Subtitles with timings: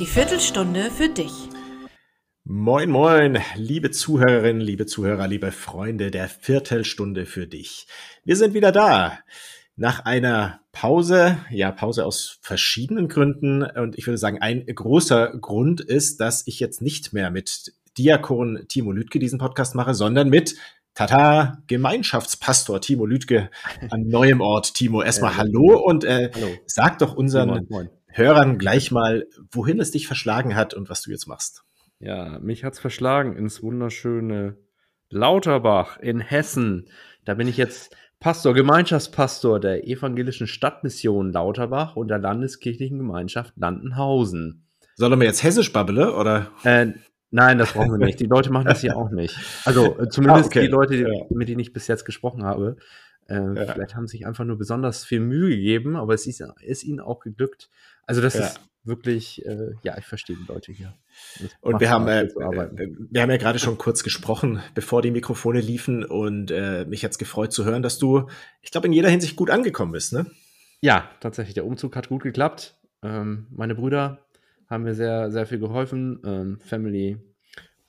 [0.00, 1.50] Die Viertelstunde für dich.
[2.44, 7.86] Moin, moin, liebe Zuhörerinnen, liebe Zuhörer, liebe Freunde der Viertelstunde für dich.
[8.24, 9.18] Wir sind wieder da.
[9.76, 13.62] Nach einer Pause, ja, Pause aus verschiedenen Gründen.
[13.62, 18.64] Und ich würde sagen, ein großer Grund ist, dass ich jetzt nicht mehr mit Diakon
[18.68, 20.56] Timo Lütke diesen Podcast mache, sondern mit
[20.94, 23.50] Tata, Gemeinschaftspastor Timo Lütke
[23.90, 24.72] an neuem Ort.
[24.72, 26.48] Timo, erstmal äh, hallo und äh, hallo.
[26.64, 27.90] sag doch unseren moin, moin.
[28.12, 31.64] Hörern gleich mal, wohin es dich verschlagen hat und was du jetzt machst.
[31.98, 34.56] Ja, mich hat's verschlagen ins wunderschöne
[35.10, 36.88] Lauterbach in Hessen.
[37.24, 44.66] Da bin ich jetzt Pastor, Gemeinschaftspastor der evangelischen Stadtmission Lauterbach und der Landeskirchlichen Gemeinschaft Landenhausen.
[44.96, 46.50] Soll er mir jetzt hessisch babbele, oder?
[46.64, 46.92] Äh,
[47.30, 48.20] nein, das brauchen wir nicht.
[48.20, 49.34] Die Leute machen das hier auch nicht.
[49.64, 50.60] Also äh, zumindest ah, okay.
[50.60, 51.24] die Leute, ja.
[51.30, 52.76] mit denen ich bis jetzt gesprochen habe.
[53.26, 53.72] Äh, ja.
[53.72, 57.20] Vielleicht haben sich einfach nur besonders viel Mühe gegeben, aber es ist, ist ihnen auch
[57.20, 57.70] geglückt.
[58.10, 58.46] Also das ja.
[58.46, 60.94] ist wirklich, äh, ja, ich verstehe die Leute hier.
[61.60, 65.60] Und wir haben, äh, äh, wir haben ja gerade schon kurz gesprochen, bevor die Mikrofone
[65.60, 68.28] liefen und äh, mich jetzt gefreut zu hören, dass du,
[68.62, 70.26] ich glaube, in jeder Hinsicht gut angekommen bist, ne?
[70.80, 71.54] Ja, tatsächlich.
[71.54, 72.74] Der Umzug hat gut geklappt.
[73.04, 74.26] Ähm, meine Brüder
[74.68, 76.20] haben mir sehr, sehr viel geholfen.
[76.24, 77.16] Ähm, Family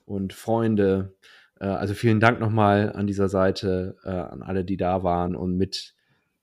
[0.04, 1.16] und Freunde.
[1.58, 5.56] Äh, also vielen Dank nochmal an dieser Seite, äh, an alle, die da waren und
[5.56, 5.96] mit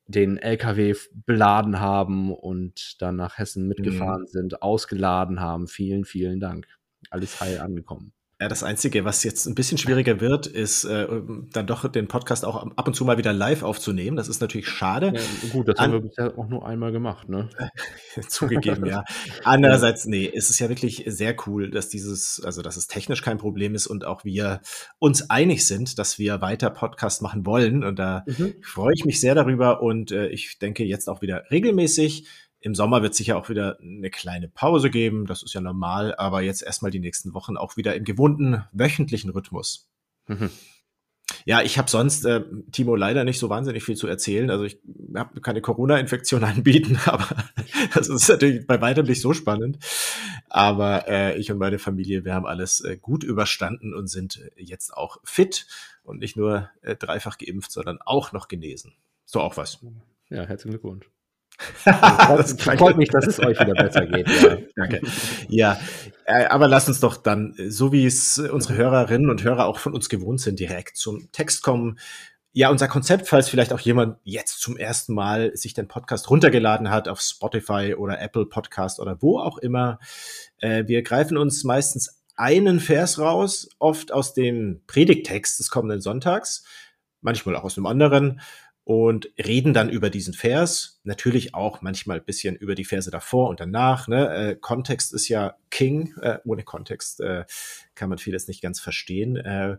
[0.09, 0.95] den LKW
[1.27, 4.27] beladen haben und dann nach Hessen mitgefahren mhm.
[4.27, 5.67] sind, ausgeladen haben.
[5.67, 6.67] Vielen, vielen Dank.
[7.11, 8.11] Alles heil angekommen.
[8.41, 11.07] Ja, das Einzige, was jetzt ein bisschen schwieriger wird, ist äh,
[11.51, 14.15] dann doch den Podcast auch ab und zu mal wieder live aufzunehmen.
[14.15, 15.11] Das ist natürlich schade.
[15.13, 17.49] Ja, gut, das An haben wir bisher auch nur einmal gemacht, ne?
[18.29, 19.03] Zugegeben, ja.
[19.43, 23.39] Andererseits, nee, ist es ja wirklich sehr cool, dass dieses, also dass es technisch kein
[23.39, 24.61] Problem ist und auch wir
[24.99, 27.83] uns einig sind, dass wir weiter Podcast machen wollen.
[27.83, 28.55] Und da mhm.
[28.61, 32.25] freue ich mich sehr darüber und äh, ich denke jetzt auch wieder regelmäßig.
[32.61, 36.41] Im Sommer wird sicher auch wieder eine kleine Pause geben, das ist ja normal, aber
[36.41, 39.89] jetzt erstmal die nächsten Wochen auch wieder im gewohnten wöchentlichen Rhythmus.
[40.27, 40.49] Mhm.
[41.45, 44.49] Ja, ich habe sonst, äh, Timo, leider nicht so wahnsinnig viel zu erzählen.
[44.49, 44.79] Also ich
[45.15, 47.27] habe keine Corona-Infektion anbieten, aber
[47.93, 49.77] das ist natürlich bei weitem nicht so spannend.
[50.49, 54.93] Aber äh, ich und meine Familie, wir haben alles äh, gut überstanden und sind jetzt
[54.93, 55.67] auch fit
[56.03, 58.93] und nicht nur äh, dreifach geimpft, sondern auch noch genesen.
[59.25, 59.79] So auch was.
[60.29, 61.09] Ja, herzlichen Glückwunsch.
[61.85, 64.27] Das freut mich, dass es euch wieder besser geht.
[64.27, 64.57] Ja.
[64.75, 65.01] Danke.
[65.47, 65.79] Ja,
[66.25, 69.93] äh, aber lass uns doch dann, so wie es unsere Hörerinnen und Hörer auch von
[69.93, 71.99] uns gewohnt sind, direkt zum Text kommen.
[72.51, 76.89] Ja, unser Konzept, falls vielleicht auch jemand jetzt zum ersten Mal sich den Podcast runtergeladen
[76.89, 79.99] hat auf Spotify oder Apple Podcast oder wo auch immer.
[80.57, 86.63] Äh, wir greifen uns meistens einen Vers raus, oft aus dem Predigtext des kommenden Sonntags,
[87.21, 88.39] manchmal auch aus einem anderen
[88.89, 90.99] und reden dann über diesen Vers.
[91.03, 94.07] Natürlich auch manchmal ein bisschen über die Verse davor und danach.
[94.07, 94.35] Ne?
[94.35, 96.15] Äh, Kontext ist ja King.
[96.23, 97.45] Äh, ohne Kontext äh,
[97.93, 99.35] kann man vieles nicht ganz verstehen.
[99.35, 99.77] Äh,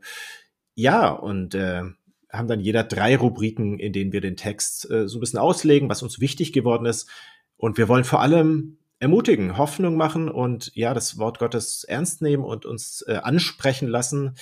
[0.76, 1.82] ja, und äh,
[2.30, 5.88] haben dann jeder drei Rubriken, in denen wir den Text äh, so ein bisschen auslegen,
[5.88, 7.08] was uns wichtig geworden ist.
[7.56, 12.44] Und wir wollen vor allem ermutigen, Hoffnung machen und ja, das Wort Gottes ernst nehmen
[12.44, 14.36] und uns äh, ansprechen lassen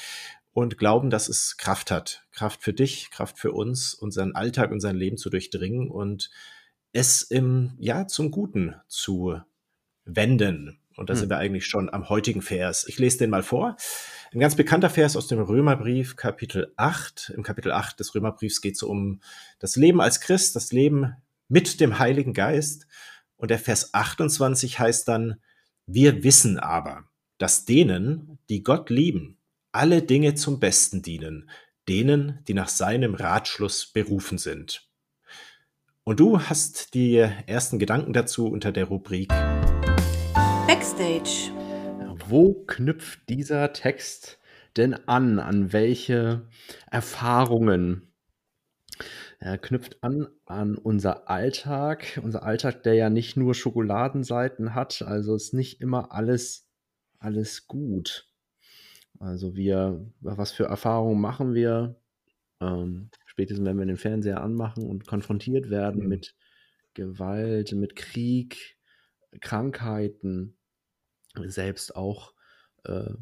[0.58, 2.24] und glauben, dass es Kraft hat.
[2.32, 6.30] Kraft für dich, Kraft für uns, unseren Alltag, unser Leben zu durchdringen und
[6.92, 9.40] es im, ja, zum Guten zu
[10.04, 10.80] wenden.
[10.96, 11.20] Und da hm.
[11.20, 12.86] sind wir eigentlich schon am heutigen Vers.
[12.88, 13.76] Ich lese den mal vor.
[14.32, 17.32] Ein ganz bekannter Vers aus dem Römerbrief, Kapitel 8.
[17.36, 19.20] Im Kapitel 8 des Römerbriefs geht es um
[19.60, 21.14] das Leben als Christ, das Leben
[21.46, 22.88] mit dem Heiligen Geist.
[23.36, 25.36] Und der Vers 28 heißt dann,
[25.86, 27.04] wir wissen aber,
[27.38, 29.37] dass denen, die Gott lieben,
[29.72, 31.50] alle Dinge zum Besten dienen,
[31.88, 34.88] denen, die nach seinem Ratschluss berufen sind.
[36.04, 39.28] Und du hast die ersten Gedanken dazu unter der Rubrik
[40.66, 41.52] Backstage.
[42.26, 44.38] Wo knüpft dieser Text
[44.76, 45.38] denn an?
[45.38, 46.48] An welche
[46.90, 48.12] Erfahrungen?
[49.38, 55.34] Er knüpft an an unser Alltag, unser Alltag, der ja nicht nur Schokoladenseiten hat, also
[55.34, 56.68] ist nicht immer alles
[57.18, 58.27] alles gut.
[59.18, 62.00] Also wir, was für Erfahrungen machen wir?
[62.60, 66.08] Ähm, spätestens wenn wir den Fernseher anmachen und konfrontiert werden mhm.
[66.08, 66.34] mit
[66.94, 68.76] Gewalt, mit Krieg,
[69.40, 70.56] Krankheiten,
[71.46, 72.34] selbst auch
[72.84, 73.14] äh,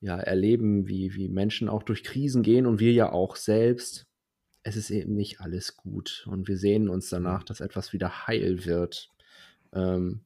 [0.00, 4.06] ja, erleben, wie, wie Menschen auch durch Krisen gehen und wir ja auch selbst.
[4.62, 7.46] Es ist eben nicht alles gut und wir sehen uns danach, mhm.
[7.46, 9.08] dass etwas wieder heil wird.
[9.72, 10.24] Ähm,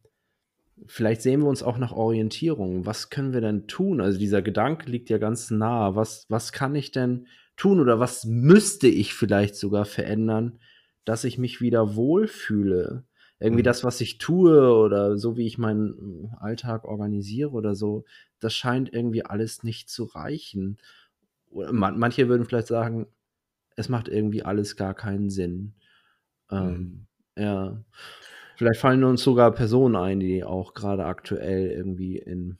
[0.87, 2.87] vielleicht sehen wir uns auch nach Orientierung.
[2.87, 4.01] Was können wir denn tun?
[4.01, 5.95] Also dieser Gedanke liegt ja ganz nah.
[5.95, 7.27] Was, was kann ich denn
[7.57, 10.59] tun oder was müsste ich vielleicht sogar verändern,
[11.05, 13.05] dass ich mich wieder wohlfühle?
[13.41, 13.67] Irgendwie mhm.
[13.67, 18.05] das, was ich tue oder so, wie ich meinen Alltag organisiere oder so,
[18.41, 20.79] das scheint irgendwie alles nicht zu reichen.
[21.51, 23.07] Manche würden vielleicht sagen,
[23.77, 25.75] es macht irgendwie alles gar keinen Sinn.
[26.51, 27.43] Ähm, mhm.
[27.43, 27.85] Ja.
[28.59, 32.59] Vielleicht fallen uns sogar Personen ein, die auch gerade aktuell irgendwie in,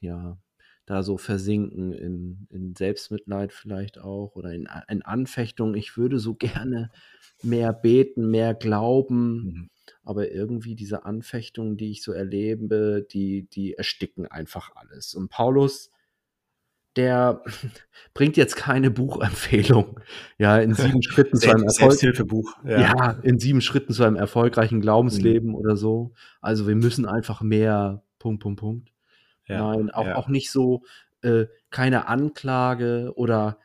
[0.00, 0.38] ja,
[0.86, 5.74] da so versinken in, in Selbstmitleid vielleicht auch oder in, in Anfechtung.
[5.74, 6.90] Ich würde so gerne
[7.42, 9.70] mehr beten, mehr glauben, mhm.
[10.02, 15.14] aber irgendwie diese Anfechtungen, die ich so erlebe, die, die ersticken einfach alles.
[15.14, 15.90] Und Paulus
[16.96, 17.42] der
[18.14, 20.00] bringt jetzt keine Buchempfehlung.
[20.38, 22.56] Ja, in sieben Schritten zu einem Erfolg Selbsthilfebuch.
[22.64, 22.80] Ja.
[22.80, 23.10] ja.
[23.22, 25.54] in sieben Schritten zu einem erfolgreichen Glaubensleben mhm.
[25.54, 26.12] oder so.
[26.40, 28.92] Also wir müssen einfach mehr Punkt, Punkt, Punkt.
[29.46, 30.16] Ja, Nein, auch, ja.
[30.16, 30.82] auch nicht so
[31.22, 33.58] äh, keine Anklage oder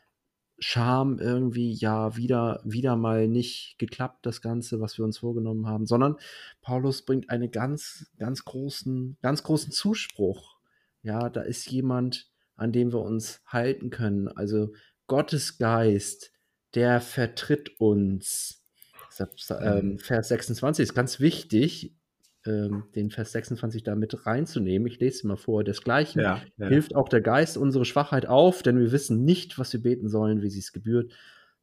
[0.60, 5.86] Scham irgendwie, ja, wieder, wieder mal nicht geklappt, das Ganze, was wir uns vorgenommen haben,
[5.86, 6.16] sondern
[6.62, 10.58] Paulus bringt einen ganz, ganz großen, ganz großen Zuspruch.
[11.02, 14.28] Ja, da ist jemand, an dem wir uns halten können.
[14.28, 14.74] Also
[15.08, 16.32] Gottes Geist,
[16.76, 18.64] der vertritt uns.
[19.62, 20.00] Ähm.
[20.00, 21.96] Vers 26 ist ganz wichtig,
[22.46, 24.88] ähm, den Vers 26 da mit reinzunehmen.
[24.88, 25.64] Ich lese es mal vor.
[25.64, 26.68] Desgleichen ja, ja.
[26.68, 30.42] hilft auch der Geist unsere Schwachheit auf, denn wir wissen nicht, was wir beten sollen,
[30.42, 31.14] wie sie es gebührt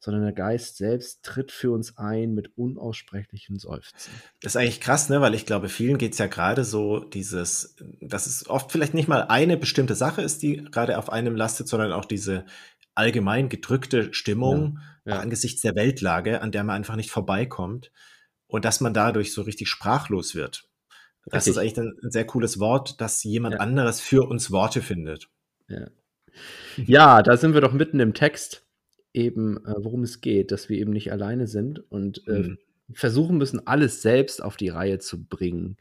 [0.01, 4.11] sondern der Geist selbst tritt für uns ein mit unaussprechlichen Seufzen.
[4.41, 5.21] Das ist eigentlich krass, ne?
[5.21, 9.07] weil ich glaube, vielen geht es ja gerade so dieses, dass es oft vielleicht nicht
[9.07, 12.45] mal eine bestimmte Sache ist, die gerade auf einem lastet, sondern auch diese
[12.95, 15.19] allgemein gedrückte Stimmung ja, ja.
[15.19, 17.91] angesichts der Weltlage, an der man einfach nicht vorbeikommt
[18.47, 20.67] und dass man dadurch so richtig sprachlos wird.
[21.25, 21.51] Das richtig.
[21.51, 23.59] ist eigentlich ein, ein, sehr cooles Wort, dass jemand ja.
[23.59, 25.29] anderes für uns Worte findet.
[25.67, 25.87] Ja.
[26.75, 28.65] ja, da sind wir doch mitten im Text
[29.13, 32.57] eben, äh, worum es geht, dass wir eben nicht alleine sind und äh, mhm.
[32.93, 35.77] versuchen müssen, alles selbst auf die Reihe zu bringen,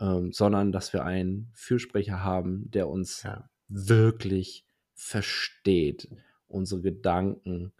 [0.00, 3.48] ähm, sondern dass wir einen Fürsprecher haben, der uns ja.
[3.68, 6.08] wirklich versteht,
[6.48, 7.72] unsere Gedanken,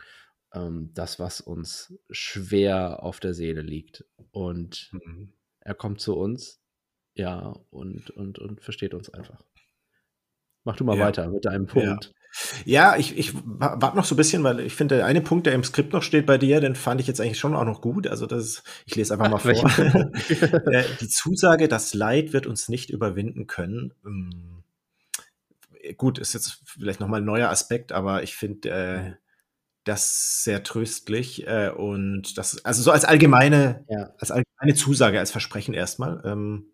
[0.52, 4.04] ähm, das, was uns schwer auf der Seele liegt.
[4.30, 5.32] Und mhm.
[5.60, 6.60] er kommt zu uns,
[7.14, 9.44] ja, und, und, und versteht uns einfach.
[10.64, 11.06] Mach du mal ja.
[11.06, 12.06] weiter mit deinem Punkt.
[12.06, 12.23] Ja.
[12.64, 15.52] Ja, ich, ich warte noch so ein bisschen, weil ich finde, der eine Punkt, der
[15.52, 18.06] im Skript noch steht bei dir, den fand ich jetzt eigentlich schon auch noch gut.
[18.08, 19.54] Also das ist, ich lese einfach mal vor.
[20.74, 23.92] Äh, die Zusage, das Leid wird uns nicht überwinden können.
[24.04, 24.62] Ähm,
[25.96, 29.12] gut, ist jetzt vielleicht nochmal ein neuer Aspekt, aber ich finde äh,
[29.84, 34.10] das sehr tröstlich äh, und das, also so als allgemeine, ja.
[34.18, 36.22] als allgemeine Zusage, als Versprechen erstmal.
[36.24, 36.66] Ähm,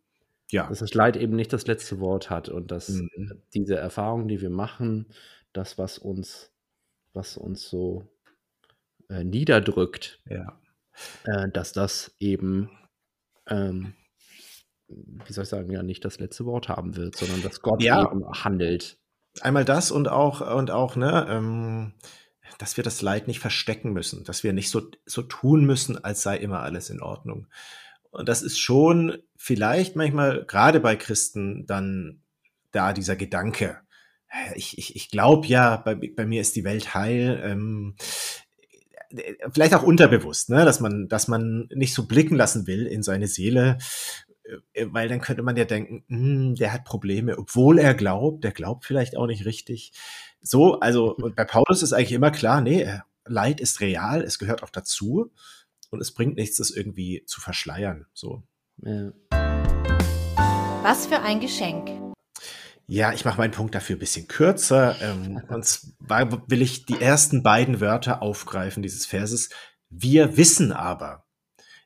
[0.50, 0.66] ja.
[0.68, 3.42] Dass das Leid eben nicht das letzte Wort hat und dass mhm.
[3.54, 5.06] diese Erfahrungen, die wir machen,
[5.52, 6.52] das, was uns,
[7.12, 8.08] was uns so
[9.08, 10.60] äh, niederdrückt, ja.
[11.24, 12.70] äh, dass das eben,
[13.48, 13.94] ähm,
[14.88, 18.10] wie soll ich sagen, ja nicht das letzte Wort haben wird, sondern dass Gott ja.
[18.10, 18.98] eben handelt.
[19.40, 21.94] Einmal das und auch, und auch, ne, ähm,
[22.58, 26.22] dass wir das Leid nicht verstecken müssen, dass wir nicht so, so tun müssen, als
[26.22, 27.46] sei immer alles in Ordnung.
[28.10, 32.22] Und das ist schon vielleicht manchmal, gerade bei Christen, dann
[32.72, 33.80] da dieser Gedanke,
[34.54, 37.40] ich, ich, ich glaube ja, bei, bei mir ist die Welt heil.
[37.44, 37.96] Ähm,
[39.52, 40.64] vielleicht auch unterbewusst, ne?
[40.64, 43.78] dass man, dass man nicht so blicken lassen will in seine Seele,
[44.44, 48.52] äh, weil dann könnte man ja denken, hm, der hat Probleme, obwohl er glaubt, der
[48.52, 49.92] glaubt vielleicht auch nicht richtig.
[50.40, 52.88] So, also und bei Paulus ist eigentlich immer klar, nee,
[53.24, 55.30] Leid ist real, es gehört auch dazu
[55.90, 58.06] und es bringt nichts, das irgendwie zu verschleiern.
[58.12, 58.42] So.
[58.82, 59.12] Ja.
[60.82, 61.99] Was für ein Geschenk.
[62.90, 64.96] Ja, ich mache meinen Punkt dafür ein bisschen kürzer.
[65.00, 69.50] Ähm, und zwar will ich die ersten beiden Wörter aufgreifen dieses Verses.
[69.90, 71.24] Wir wissen aber.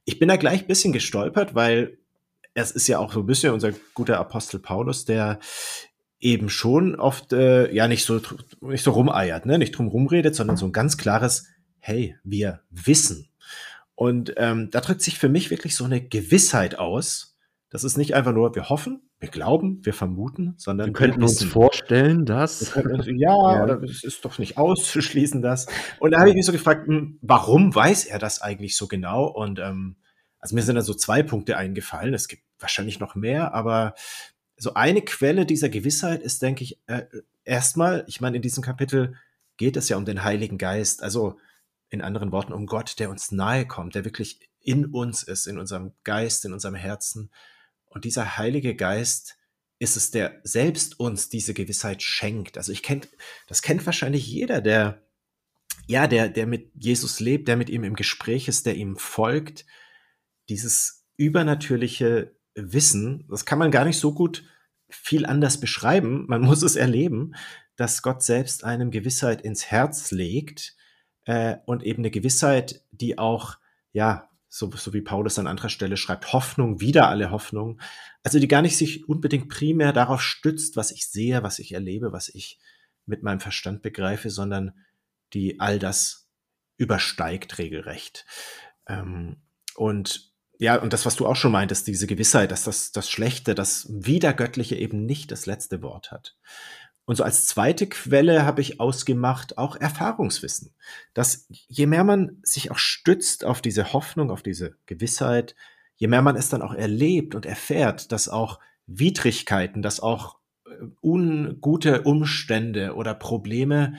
[0.07, 1.99] Ich bin da gleich ein bisschen gestolpert, weil
[2.55, 5.41] es ist ja auch so ein bisschen unser guter Apostel Paulus, der
[6.21, 8.23] eben schon oft äh, ja nicht so
[8.63, 11.49] nicht so rumeiert, ne, nicht drum rumredet, sondern so ein ganz klares
[11.81, 13.29] Hey, wir wissen.
[13.95, 17.34] Und ähm, da drückt sich für mich wirklich so eine Gewissheit aus.
[17.75, 21.25] Das ist nicht einfach nur, wir hoffen, wir glauben, wir vermuten, sondern wir könnten wir
[21.25, 22.77] uns vorstellen, dass.
[22.77, 25.67] Uns, ja, ja, oder es ist doch nicht auszuschließen, dass.
[25.99, 29.27] Und da habe ich mich so gefragt, hm, warum weiß er das eigentlich so genau?
[29.27, 29.97] Und ähm,
[30.39, 32.15] also mir sind da so zwei Punkte eingefallen.
[32.15, 33.95] Es gibt wahrscheinlich noch mehr, aber
[34.57, 37.03] so eine Quelle dieser Gewissheit ist, denke ich, äh,
[37.43, 39.17] erstmal, ich meine, in diesem Kapitel
[39.57, 41.03] geht es ja um den Heiligen Geist.
[41.03, 41.39] Also
[41.89, 45.59] in anderen Worten um Gott, der uns nahe kommt, der wirklich in uns ist, in
[45.59, 47.33] unserem Geist, in unserem Herzen.
[47.95, 49.39] Und dieser Heilige Geist
[49.79, 52.59] ist es, der selbst uns diese Gewissheit schenkt.
[52.59, 53.09] Also ich kennt,
[53.47, 55.03] das kennt wahrscheinlich jeder, der,
[55.87, 59.65] ja, der, der mit Jesus lebt, der mit ihm im Gespräch ist, der ihm folgt.
[60.49, 64.45] Dieses übernatürliche Wissen, das kann man gar nicht so gut
[64.89, 67.35] viel anders beschreiben, man muss es erleben,
[67.77, 70.77] dass Gott selbst einem Gewissheit ins Herz legt
[71.25, 73.57] äh, und eben eine Gewissheit, die auch,
[73.93, 77.81] ja, so, so wie Paulus an anderer Stelle schreibt, Hoffnung, wieder alle Hoffnung,
[78.23, 82.13] also die gar nicht sich unbedingt primär darauf stützt, was ich sehe, was ich erlebe,
[82.13, 82.61] was ich
[83.05, 84.73] mit meinem Verstand begreife, sondern
[85.33, 86.29] die all das
[86.77, 88.27] übersteigt regelrecht.
[88.87, 89.39] Ähm,
[89.75, 93.57] und ja, und das, was du auch schon meintest, diese Gewissheit, dass das, das Schlechte,
[93.57, 96.37] das Wiedergöttliche eben nicht das letzte Wort hat.
[97.07, 100.75] Und so als zweite Quelle habe ich ausgemacht auch Erfahrungswissen.
[101.13, 105.55] Dass je mehr man sich auch stützt auf diese Hoffnung, auf diese Gewissheit,
[105.97, 110.71] je mehr man es dann auch erlebt und erfährt, dass auch Widrigkeiten, dass auch äh,
[111.03, 113.95] ungute Umstände oder Probleme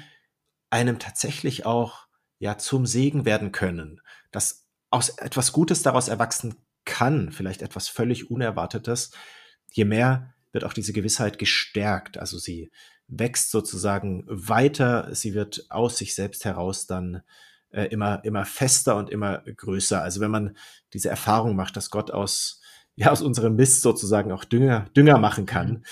[0.70, 2.08] einem tatsächlich auch
[2.40, 8.30] ja zum Segen werden können, dass aus etwas Gutes daraus erwachsen kann, vielleicht etwas völlig
[8.30, 9.12] Unerwartetes,
[9.72, 12.18] je mehr wird auch diese Gewissheit gestärkt.
[12.18, 12.72] Also sie
[13.08, 17.22] wächst sozusagen weiter, sie wird aus sich selbst heraus dann
[17.70, 20.02] äh, immer, immer fester und immer größer.
[20.02, 20.58] Also wenn man
[20.94, 22.62] diese Erfahrung macht, dass Gott aus,
[22.96, 25.84] ja, aus unserem Mist sozusagen auch Dünger, Dünger machen kann, mhm.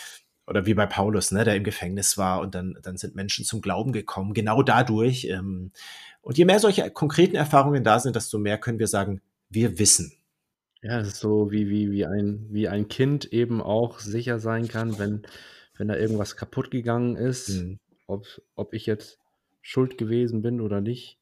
[0.48, 3.62] oder wie bei Paulus, ne, der im Gefängnis war und dann, dann sind Menschen zum
[3.62, 5.25] Glauben gekommen, genau dadurch.
[5.25, 5.72] Ähm,
[6.22, 10.23] und je mehr solche konkreten Erfahrungen da sind, desto mehr können wir sagen, wir wissen.
[10.83, 14.67] Ja, es ist so wie, wie, wie, ein, wie ein Kind eben auch sicher sein
[14.67, 15.21] kann, wenn,
[15.77, 17.79] wenn da irgendwas kaputt gegangen ist, mhm.
[18.05, 19.17] ob, ob ich jetzt
[19.61, 21.19] schuld gewesen bin oder nicht.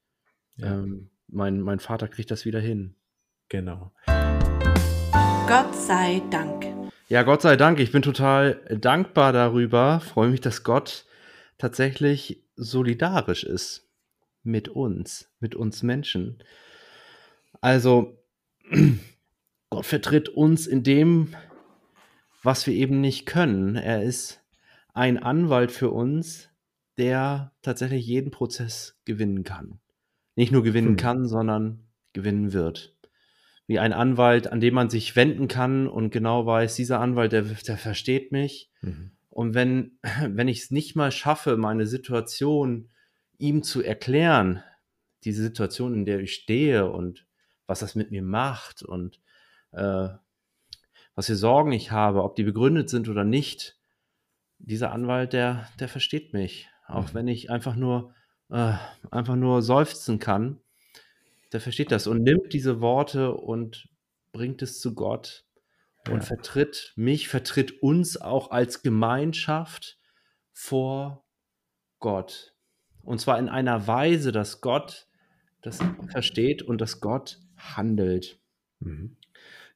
[0.56, 0.80] Ja.
[0.80, 2.96] Ähm, mein, mein Vater kriegt das wieder hin.
[3.50, 3.92] Genau.
[5.48, 6.66] Gott sei Dank.
[7.08, 7.80] Ja, Gott sei Dank.
[7.80, 10.00] Ich bin total dankbar darüber.
[10.00, 11.06] Freue mich, dass Gott
[11.60, 13.88] tatsächlich solidarisch ist
[14.42, 16.44] mit uns, mit uns Menschen.
[17.60, 18.18] Also,
[19.72, 21.34] Gott vertritt uns in dem,
[22.44, 23.78] was wir eben nicht können.
[23.78, 24.44] Er ist
[24.94, 26.50] ein Anwalt für uns,
[26.98, 29.80] der tatsächlich jeden Prozess gewinnen kann.
[30.36, 30.98] Nicht nur gewinnen hm.
[30.98, 32.98] kann, sondern gewinnen wird.
[33.66, 37.44] Wie ein Anwalt, an dem man sich wenden kann und genau weiß, dieser Anwalt, der,
[37.44, 38.70] der versteht mich.
[38.82, 39.12] Mhm.
[39.30, 39.98] Und wenn,
[40.28, 42.90] wenn ich es nicht mal schaffe, meine Situation
[43.38, 44.62] ihm zu erklären,
[45.24, 47.26] diese Situation, in der ich stehe und
[47.68, 49.22] was das mit mir macht und
[49.72, 50.10] äh,
[51.16, 53.78] was für Sorgen ich habe, ob die begründet sind oder nicht,
[54.58, 56.70] dieser Anwalt, der, der versteht mich.
[56.88, 57.14] Auch mhm.
[57.14, 58.14] wenn ich einfach nur,
[58.50, 58.74] äh,
[59.10, 60.60] einfach nur seufzen kann,
[61.52, 63.90] der versteht das und nimmt diese Worte und
[64.32, 65.46] bringt es zu Gott
[66.08, 66.22] und ja.
[66.22, 70.00] vertritt mich, vertritt uns auch als Gemeinschaft
[70.54, 71.26] vor
[72.00, 72.56] Gott.
[73.04, 75.08] Und zwar in einer Weise, dass Gott
[75.62, 78.40] das versteht und dass Gott handelt.
[78.80, 79.18] Mhm.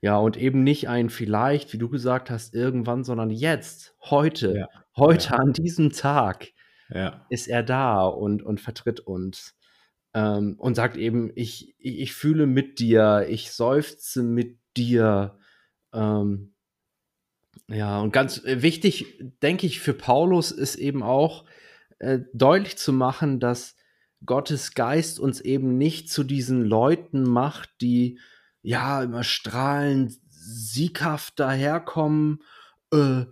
[0.05, 4.69] Ja, und eben nicht ein vielleicht, wie du gesagt hast, irgendwann, sondern jetzt, heute, ja.
[4.95, 5.35] heute ja.
[5.38, 6.50] an diesem Tag
[6.89, 7.25] ja.
[7.31, 9.55] ist er da und, und vertritt uns.
[10.13, 15.39] Ähm, und sagt eben, ich, ich, ich, fühle mit dir, ich seufze mit dir.
[15.91, 16.53] Ähm,
[17.67, 21.45] ja, und ganz wichtig, denke ich, für Paulus ist eben auch
[21.97, 23.75] äh, deutlich zu machen, dass
[24.24, 28.19] Gottes Geist uns eben nicht zu diesen Leuten macht, die
[28.65, 32.41] ja, immer strahlend, sieghaft daherkommen,
[32.91, 33.25] äh,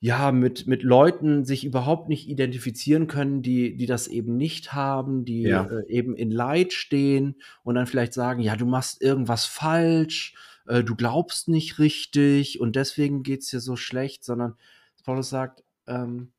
[0.00, 5.24] ja, mit, mit Leuten sich überhaupt nicht identifizieren können, die, die das eben nicht haben,
[5.24, 5.64] die ja.
[5.64, 10.34] äh, eben in Leid stehen und dann vielleicht sagen, ja, du machst irgendwas falsch,
[10.66, 14.56] äh, du glaubst nicht richtig und deswegen geht es dir so schlecht, sondern
[15.04, 16.32] Paulus sagt, ähm,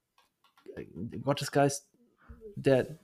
[1.23, 1.89] Gottes Geist,
[2.55, 2.99] der,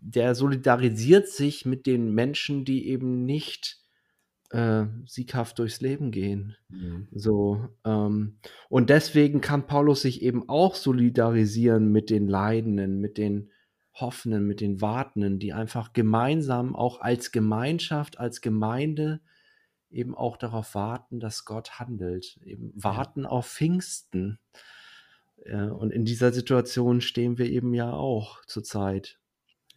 [0.00, 3.79] der solidarisiert sich mit den Menschen, die eben nicht
[4.50, 6.56] äh, sieghaft durchs Leben gehen.
[6.68, 7.08] Mhm.
[7.12, 8.38] So, ähm,
[8.68, 13.50] und deswegen kann Paulus sich eben auch solidarisieren mit den Leidenden, mit den
[13.94, 19.20] Hoffenden, mit den Wartenden, die einfach gemeinsam auch als Gemeinschaft, als Gemeinde
[19.90, 24.38] eben auch darauf warten, dass Gott handelt, eben warten auf Pfingsten.
[25.44, 29.18] Und in dieser Situation stehen wir eben ja auch zurzeit.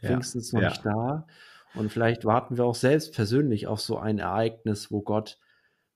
[0.01, 0.09] Ja.
[0.09, 0.69] Pfingsten ist noch ja.
[0.69, 1.27] nicht da.
[1.75, 5.39] Und vielleicht warten wir auch selbst persönlich auf so ein Ereignis, wo Gott,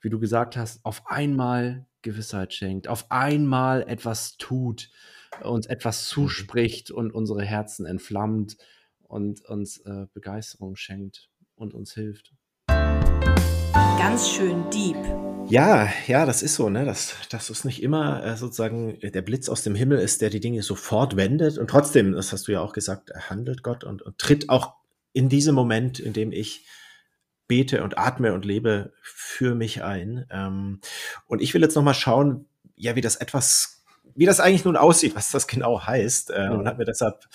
[0.02, 4.90] wie du gesagt hast, auf einmal Gewissheit schenkt, auf einmal etwas tut,
[5.44, 6.14] uns etwas mhm.
[6.14, 8.58] zuspricht und unsere Herzen entflammt
[9.02, 12.34] und uns äh, Begeisterung schenkt und uns hilft.
[12.68, 14.98] Ganz schön deep.
[15.50, 16.86] Ja, ja, das ist so, ne?
[16.86, 20.40] Das, das ist nicht immer äh, sozusagen der Blitz aus dem Himmel ist, der die
[20.40, 21.58] Dinge sofort wendet.
[21.58, 24.77] Und trotzdem, das hast du ja auch gesagt, handelt Gott und, und tritt auch
[25.18, 26.64] in diesem Moment, in dem ich
[27.48, 30.28] bete und atme und lebe für mich ein.
[30.30, 30.80] Ähm,
[31.26, 32.46] und ich will jetzt noch mal schauen,
[32.76, 33.84] ja, wie das etwas,
[34.14, 36.30] wie das eigentlich nun aussieht, was das genau heißt.
[36.30, 37.26] Äh, Und habe mir deshalb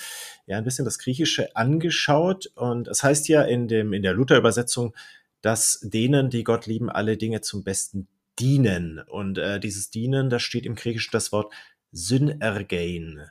[0.46, 2.52] ja ein bisschen das Griechische angeschaut.
[2.54, 4.94] Und es heißt ja in dem in der Luther-Übersetzung,
[5.40, 8.06] dass denen, die Gott lieben, alle Dinge zum Besten
[8.38, 9.00] dienen.
[9.00, 11.52] Und äh, dieses Dienen, da steht im Griechischen das Wort
[11.90, 13.22] Synergein.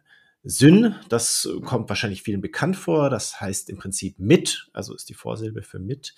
[0.43, 3.10] Syn, das kommt wahrscheinlich vielen bekannt vor.
[3.10, 6.15] Das heißt im Prinzip mit, also ist die Vorsilbe für mit.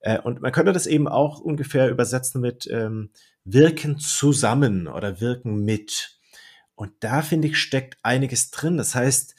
[0.00, 3.10] Äh, und man könnte das eben auch ungefähr übersetzen mit ähm,
[3.44, 6.18] wirken zusammen oder wirken mit.
[6.74, 8.78] Und da finde ich steckt einiges drin.
[8.78, 9.34] Das heißt,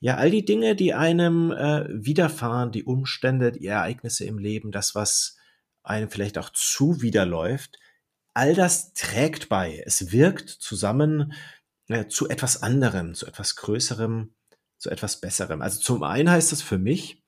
[0.00, 4.94] ja, all die Dinge, die einem äh, widerfahren, die Umstände, die Ereignisse im Leben, das,
[4.94, 5.36] was
[5.82, 7.78] einem vielleicht auch zuwiderläuft,
[8.34, 9.82] all das trägt bei.
[9.86, 11.32] Es wirkt zusammen
[11.88, 14.34] äh, zu etwas anderem, zu etwas Größerem,
[14.78, 15.62] zu etwas Besserem.
[15.62, 17.22] Also zum einen heißt es für mich,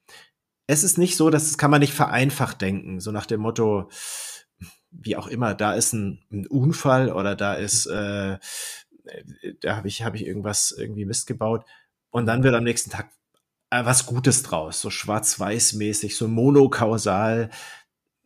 [0.66, 3.88] es ist nicht so, dass das kann man nicht vereinfacht denken, so nach dem Motto,
[4.90, 8.38] wie auch immer, da ist ein, ein Unfall oder da ist, äh,
[9.60, 11.64] da habe ich, hab ich irgendwas irgendwie Mist gebaut
[12.10, 13.10] und dann wird am nächsten Tag
[13.70, 17.50] äh, was Gutes draus, so schwarz-weiß-mäßig, so monokausal.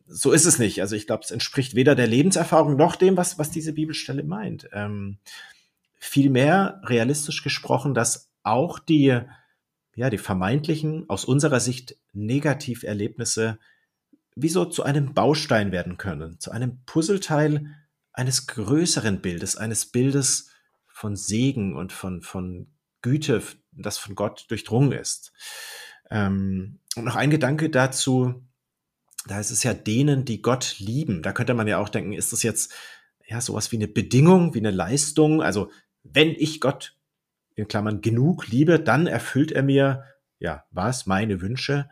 [0.05, 0.81] So ist es nicht.
[0.81, 4.69] Also ich glaube, es entspricht weder der Lebenserfahrung noch dem, was, was diese Bibelstelle meint.
[4.73, 5.17] Ähm,
[6.03, 9.19] vielmehr realistisch gesprochen, dass auch die,
[9.95, 13.57] ja, die vermeintlichen, aus unserer Sicht Negativerlebnisse
[14.35, 17.73] wie so zu einem Baustein werden können, zu einem Puzzleteil
[18.11, 20.49] eines größeren Bildes, eines Bildes
[20.87, 22.67] von Segen und von, von
[23.01, 23.41] Güte,
[23.71, 25.31] das von Gott durchdrungen ist.
[26.09, 28.43] Ähm, und noch ein Gedanke dazu,
[29.25, 31.21] da ist es ja denen, die Gott lieben.
[31.21, 32.73] Da könnte man ja auch denken, ist das jetzt
[33.25, 35.41] ja sowas wie eine Bedingung, wie eine Leistung?
[35.41, 35.71] Also
[36.03, 36.95] wenn ich Gott
[37.55, 40.05] in Klammern genug liebe, dann erfüllt er mir
[40.39, 41.89] ja was meine Wünsche.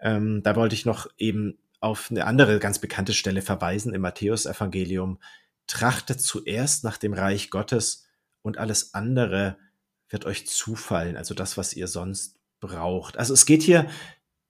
[0.00, 5.18] Ähm, da wollte ich noch eben auf eine andere ganz bekannte Stelle verweisen im Matthäusevangelium.
[5.66, 8.06] Trachtet zuerst nach dem Reich Gottes
[8.42, 9.58] und alles andere
[10.08, 13.18] wird euch zufallen, also das, was ihr sonst braucht.
[13.18, 13.88] Also es geht hier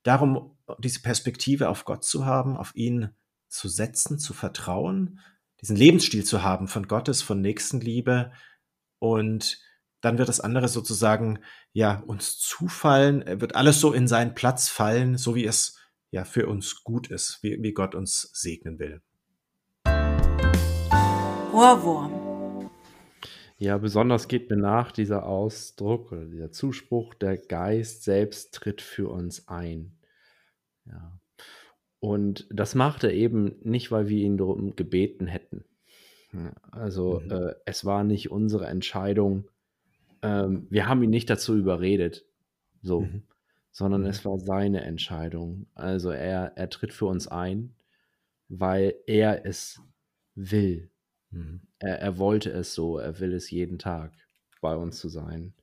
[0.03, 3.11] darum, diese Perspektive auf Gott zu haben, auf ihn
[3.49, 5.21] zu setzen, zu vertrauen,
[5.61, 8.33] diesen Lebensstil zu haben von Gottes, von Nächstenliebe
[9.05, 9.61] und
[10.01, 11.41] dann wird das andere sozusagen
[11.75, 15.79] ja uns zufallen, wird alles so in seinen Platz fallen, so wie es
[16.11, 19.03] ja für uns gut ist, wie, wie Gott uns segnen will.
[21.53, 22.71] Ohrwurm.
[23.59, 29.11] Ja, besonders geht mir nach dieser Ausdruck oder dieser Zuspruch, der Geist selbst tritt für
[29.11, 29.99] uns ein.
[30.87, 31.21] Ja.
[32.01, 35.67] Und das macht er eben nicht, weil wir ihn darum gebeten hätten.
[36.71, 37.31] Also mhm.
[37.31, 39.49] äh, es war nicht unsere Entscheidung.
[40.23, 42.25] Ähm, wir haben ihn nicht dazu überredet.
[42.83, 43.03] So.
[43.03, 43.23] Mhm
[43.75, 44.07] sondern mhm.
[44.07, 45.67] es war seine Entscheidung.
[45.75, 47.75] Also er, er tritt für uns ein,
[48.49, 49.81] weil er es
[50.37, 50.93] will.
[51.31, 51.63] Mhm.
[51.81, 54.13] Er, er wollte es so, er will es jeden Tag
[54.61, 55.55] bei uns zu sein.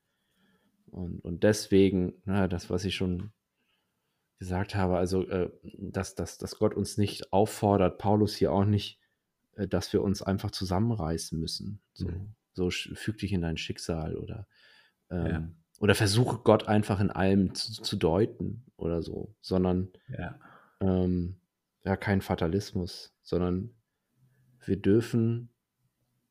[0.88, 3.31] Und, und deswegen, na, das, was ich schon
[4.39, 8.99] gesagt habe, also, äh, dass, dass, dass Gott uns nicht auffordert, Paulus hier auch nicht,
[9.55, 11.81] dass wir uns einfach zusammenreißen müssen.
[11.93, 12.33] So, mhm.
[12.53, 14.47] so füg dich in dein Schicksal oder
[15.09, 15.47] ähm, ja
[15.81, 20.39] oder versuche Gott einfach in allem zu, zu deuten oder so, sondern ja.
[20.79, 21.37] Ähm,
[21.83, 23.73] ja, kein Fatalismus, sondern
[24.63, 25.49] wir dürfen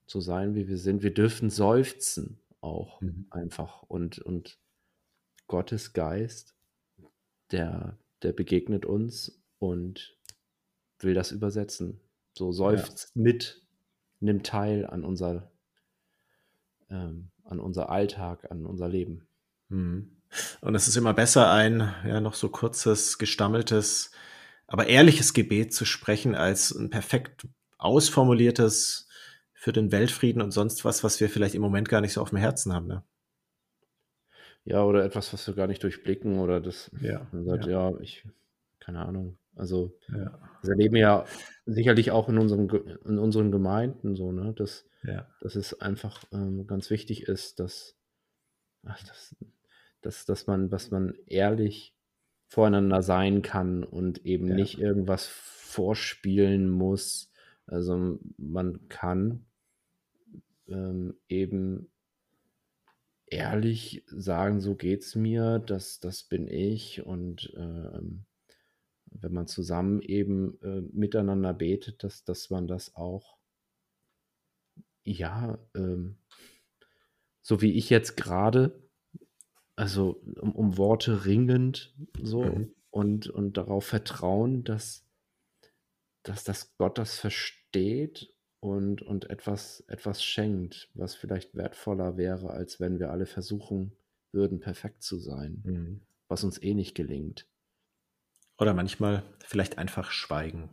[0.07, 1.03] so sein, wie wir sind.
[1.03, 3.27] Wir dürfen seufzen auch mhm.
[3.31, 4.61] einfach und, und
[5.49, 6.55] Gottes Geist,
[7.51, 10.17] der, der begegnet uns und
[11.01, 12.01] will das übersetzen.
[12.33, 13.23] So seufzt ja.
[13.23, 13.63] mit,
[14.21, 15.51] nimmt teil an unser,
[16.89, 19.27] ähm, an unser Alltag, an unser Leben.
[19.69, 20.17] Mhm.
[20.61, 24.13] Und es ist immer besser, ein ja noch so kurzes, gestammeltes,
[24.67, 29.09] aber ehrliches Gebet zu sprechen, als ein perfekt ausformuliertes
[29.53, 32.31] für den Weltfrieden und sonst was, was wir vielleicht im Moment gar nicht so auf
[32.31, 32.87] dem Herzen haben.
[32.87, 33.03] Ne?
[34.65, 37.91] Ja, oder etwas, was wir gar nicht durchblicken oder das ja, man sagt, ja.
[37.91, 38.25] ja, ich,
[38.81, 39.39] keine Ahnung.
[39.55, 40.39] Also ja.
[40.63, 41.25] wir erleben ja
[41.67, 42.69] sicherlich auch in, unserem,
[43.05, 45.29] in unseren Gemeinden so, ne, dass, ja.
[45.41, 47.97] dass es einfach ähm, ganz wichtig ist, dass,
[48.85, 49.37] ach, das,
[50.01, 51.95] dass, dass man, was man ehrlich
[52.49, 54.55] voreinander sein kann und eben ja.
[54.55, 57.31] nicht irgendwas vorspielen muss.
[57.67, 59.47] Also man kann
[60.67, 61.91] ähm, eben
[63.27, 68.25] ehrlich sagen, so geht's mir, das, das bin ich und ähm,
[69.11, 73.39] wenn man zusammen eben äh, miteinander betet, dass, dass man das auch,
[75.05, 76.17] ja, ähm,
[77.43, 78.81] so wie ich jetzt gerade
[79.81, 82.75] also um, um Worte ringend so mhm.
[82.91, 85.07] und, und darauf vertrauen, dass,
[86.23, 92.79] dass, dass Gott das versteht und, und etwas, etwas schenkt, was vielleicht wertvoller wäre, als
[92.79, 93.97] wenn wir alle versuchen
[94.33, 96.01] würden, perfekt zu sein, Mhm.
[96.29, 97.47] was uns eh nicht gelingt.
[98.61, 100.69] Oder manchmal vielleicht einfach schweigen.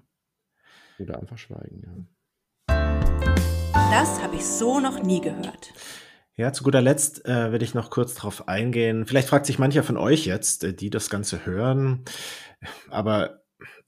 [1.00, 2.08] Oder einfach schweigen,
[2.68, 2.76] ja.
[3.90, 5.74] Das habe ich so noch nie gehört.
[6.36, 9.06] Ja, zu guter Letzt äh, will ich noch kurz darauf eingehen.
[9.08, 12.04] Vielleicht fragt sich mancher von euch jetzt, äh, die das Ganze hören,
[12.90, 13.42] aber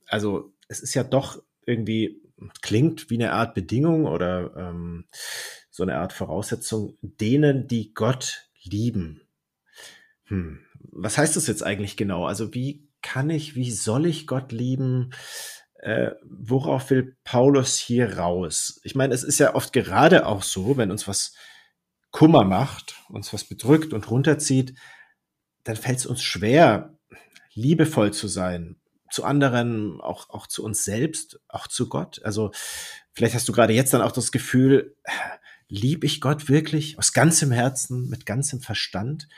[0.06, 2.22] also es ist ja doch irgendwie,
[2.62, 5.04] klingt wie eine Art Bedingung oder ähm,
[5.70, 9.20] so eine Art Voraussetzung, denen, die Gott lieben.
[10.24, 10.60] Hm.
[10.92, 12.24] Was heißt das jetzt eigentlich genau?
[12.24, 15.10] Also wie kann ich, wie soll ich Gott lieben?
[15.74, 18.80] Äh, worauf will Paulus hier raus?
[18.84, 21.34] Ich meine, es ist ja oft gerade auch so, wenn uns was
[22.10, 24.74] Kummer macht, uns was bedrückt und runterzieht,
[25.64, 26.98] dann fällt es uns schwer,
[27.54, 28.76] liebevoll zu sein.
[29.10, 32.20] Zu anderen, auch, auch zu uns selbst, auch zu Gott.
[32.24, 32.52] Also
[33.12, 34.96] vielleicht hast du gerade jetzt dann auch das Gefühl,
[35.68, 39.28] lieb ich Gott wirklich aus ganzem Herzen, mit ganzem Verstand?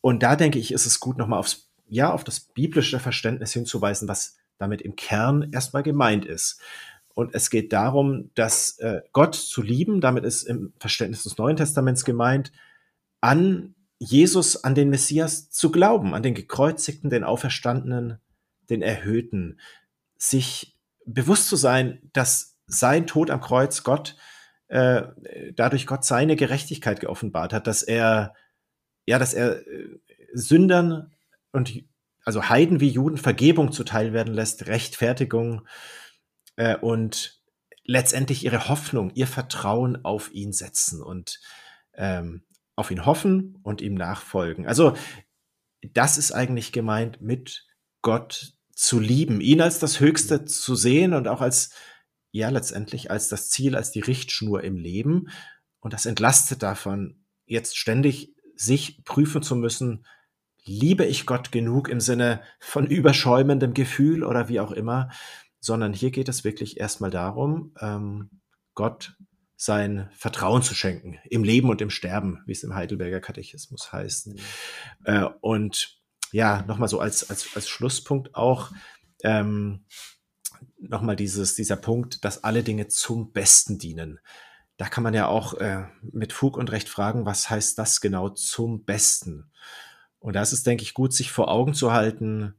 [0.00, 4.08] Und da denke ich, ist es gut, nochmal aufs, ja, auf das biblische Verständnis hinzuweisen,
[4.08, 6.58] was damit im Kern erstmal gemeint ist.
[7.14, 11.56] Und es geht darum, dass äh, Gott zu lieben, damit ist im Verständnis des Neuen
[11.56, 12.50] Testaments gemeint,
[13.20, 18.18] an Jesus, an den Messias zu glauben, an den gekreuzigten, den auferstandenen,
[18.70, 19.60] den erhöhten,
[20.16, 24.16] sich bewusst zu sein, dass sein Tod am Kreuz Gott,
[24.68, 25.02] äh,
[25.54, 28.32] dadurch Gott seine Gerechtigkeit geoffenbart hat, dass er,
[29.04, 29.98] ja, dass er äh,
[30.32, 31.12] Sündern
[31.52, 31.84] und
[32.24, 35.66] also Heiden wie Juden Vergebung zuteil werden lässt, Rechtfertigung
[36.56, 37.40] äh, und
[37.84, 41.40] letztendlich ihre Hoffnung, ihr Vertrauen auf ihn setzen und
[41.94, 42.44] ähm,
[42.76, 44.66] auf ihn hoffen und ihm nachfolgen.
[44.66, 44.96] Also
[45.82, 47.66] das ist eigentlich gemeint, mit
[48.02, 51.70] Gott zu lieben, ihn als das Höchste zu sehen und auch als,
[52.30, 55.28] ja, letztendlich als das Ziel, als die Richtschnur im Leben.
[55.80, 60.06] Und das entlastet davon, jetzt ständig sich prüfen zu müssen,
[60.64, 65.10] liebe ich Gott genug im Sinne von überschäumendem Gefühl oder wie auch immer,
[65.60, 68.30] sondern hier geht es wirklich erstmal darum, ähm,
[68.74, 69.16] Gott
[69.56, 74.28] sein Vertrauen zu schenken, im Leben und im Sterben, wie es im Heidelberger Katechismus heißt.
[74.28, 74.36] Mhm.
[75.04, 76.00] Äh, und
[76.32, 78.72] ja, nochmal so als, als, als Schlusspunkt auch,
[79.22, 79.84] ähm,
[80.78, 84.18] nochmal dieses, dieser Punkt, dass alle Dinge zum Besten dienen.
[84.78, 88.30] Da kann man ja auch äh, mit Fug und Recht fragen, was heißt das genau
[88.30, 89.52] zum Besten?
[90.22, 92.54] Und da ist denke ich, gut, sich vor Augen zu halten,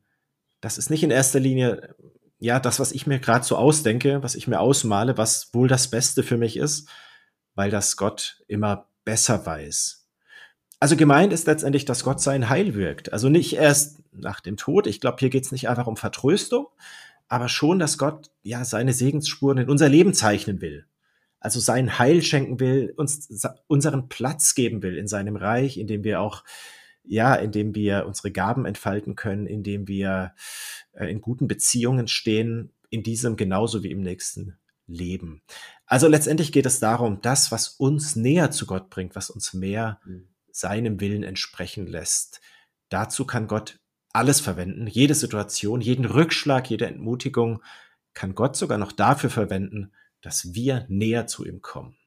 [0.61, 1.95] das ist nicht in erster Linie
[2.43, 5.89] ja, das, was ich mir gerade so ausdenke, was ich mir ausmale, was wohl das
[5.89, 6.89] Beste für mich ist,
[7.55, 10.09] weil das Gott immer besser weiß.
[10.81, 13.13] Also gemeint ist letztendlich, dass Gott sein Heil wirkt.
[13.13, 14.87] Also nicht erst nach dem Tod.
[14.87, 16.67] Ich glaube, hier geht es nicht einfach um Vertröstung,
[17.29, 20.85] aber schon, dass Gott ja seine Segensspuren in unser Leben zeichnen will.
[21.39, 26.03] Also sein Heil schenken will, uns unseren Platz geben will in seinem Reich, in dem
[26.03, 26.43] wir auch
[27.03, 30.33] ja, indem wir unsere Gaben entfalten können, indem wir
[30.93, 35.41] äh, in guten Beziehungen stehen, in diesem genauso wie im nächsten Leben.
[35.85, 39.99] Also letztendlich geht es darum, das, was uns näher zu Gott bringt, was uns mehr
[40.05, 40.27] mhm.
[40.51, 42.41] seinem Willen entsprechen lässt.
[42.89, 43.79] Dazu kann Gott
[44.13, 47.63] alles verwenden, jede Situation, jeden Rückschlag, jede Entmutigung
[48.13, 51.97] kann Gott sogar noch dafür verwenden, dass wir näher zu ihm kommen.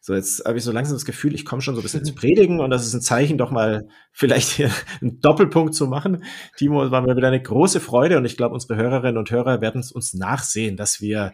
[0.00, 2.14] So, jetzt habe ich so langsam das Gefühl, ich komme schon so ein bisschen zu
[2.16, 4.70] predigen und das ist ein Zeichen, doch mal vielleicht hier
[5.00, 6.24] einen Doppelpunkt zu machen.
[6.56, 9.80] Timo, war mir wieder eine große Freude und ich glaube, unsere Hörerinnen und Hörer werden
[9.80, 11.32] es uns nachsehen, dass wir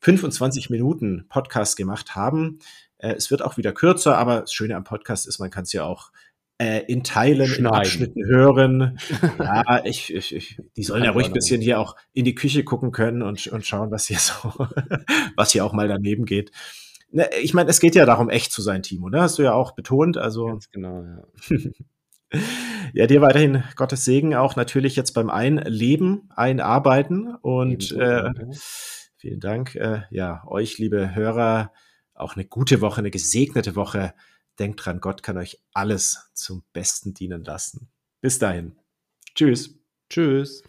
[0.00, 2.60] 25 Minuten Podcast gemacht haben.
[2.98, 5.72] Äh, es wird auch wieder kürzer, aber das Schöne am Podcast ist, man kann es
[5.72, 6.12] ja auch
[6.58, 7.66] äh, in Teilen, Schneiden.
[7.66, 8.98] in Abschnitten hören.
[9.38, 12.64] Ja, ich, ich, ich die sollen ja ruhig ein bisschen hier auch in die Küche
[12.64, 14.52] gucken können und, und schauen, was hier so,
[15.36, 16.52] was hier auch mal daneben geht.
[17.16, 19.22] Ne, ich meine, es geht ja darum, echt zu sein, Timo, ne?
[19.22, 20.18] Hast du ja auch betont.
[20.18, 20.48] Also.
[20.48, 21.56] Ganz genau, ja.
[22.92, 28.30] ja, dir weiterhin Gottes Segen auch natürlich jetzt beim Einleben, Einarbeiten und äh,
[29.16, 29.76] vielen Dank.
[29.76, 31.72] Äh, ja, euch, liebe Hörer,
[32.12, 34.12] auch eine gute Woche, eine gesegnete Woche.
[34.58, 37.88] Denkt dran, Gott kann euch alles zum Besten dienen lassen.
[38.20, 38.76] Bis dahin.
[39.34, 39.74] Tschüss.
[40.10, 40.62] Tschüss.